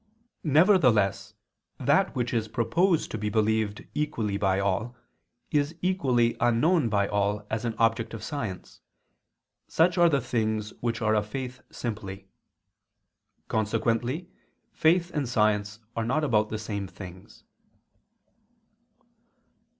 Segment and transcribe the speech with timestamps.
[0.49, 1.35] Nevertheless
[1.79, 4.95] that which is proposed to be believed equally by all,
[5.51, 8.81] is equally unknown by all as an object of science:
[9.67, 12.27] such are the things which are of faith simply.
[13.47, 14.27] Consequently
[14.73, 17.43] faith and science are not about the same things.